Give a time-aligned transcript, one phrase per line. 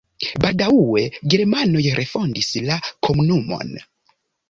[0.45, 1.03] Baldaŭe
[1.35, 3.75] germanoj refondis la komunumon.